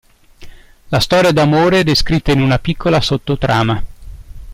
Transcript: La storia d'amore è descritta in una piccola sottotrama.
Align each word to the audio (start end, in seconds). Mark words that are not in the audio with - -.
La 0.87 0.99
storia 0.99 1.31
d'amore 1.31 1.81
è 1.81 1.83
descritta 1.83 2.31
in 2.31 2.41
una 2.41 2.57
piccola 2.57 2.99
sottotrama. 3.01 3.83